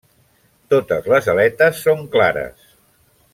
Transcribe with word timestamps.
Totes 0.73 1.09
les 1.13 1.29
aletes 1.33 1.83
són 1.89 2.03
clares. 2.17 2.65